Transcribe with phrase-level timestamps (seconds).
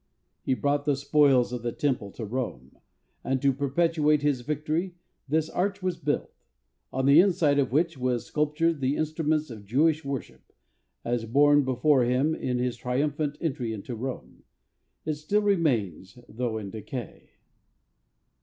[0.41, 2.79] He brought the spoils of the Temple to Rome,
[3.23, 4.95] and to perpetuate his victory,
[5.27, 6.31] this arch was built;
[6.91, 10.53] on the inside of which w as sculptured the instru¬ ments of Jewish worship,
[11.05, 14.41] as borne before him in his triumphant entry into Rome.
[15.05, 17.33] It still remains, though in decay.